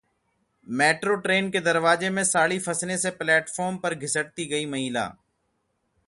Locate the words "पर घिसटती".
3.77-4.45